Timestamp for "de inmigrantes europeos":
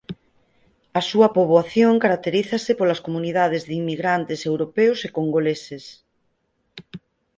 3.67-4.99